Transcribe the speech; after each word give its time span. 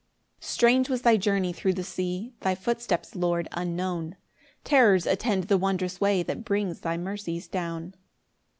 7 0.39 0.49
Strange 0.53 0.89
was 0.89 1.03
thy 1.03 1.15
journey 1.15 1.53
thro' 1.53 1.71
the 1.71 1.83
sea, 1.83 2.33
Thy 2.39 2.55
footsteps, 2.55 3.13
Lord, 3.15 3.47
unknown, 3.51 4.15
Terrors 4.63 5.05
attend 5.05 5.43
the 5.43 5.59
wondrous 5.59 6.01
way 6.01 6.23
That 6.23 6.43
brings 6.43 6.79
thy 6.79 6.97
mercies 6.97 7.47
down. 7.47 7.93